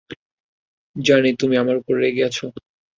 [0.95, 2.37] জানি তুমি আমার ওপর রেগে আছ।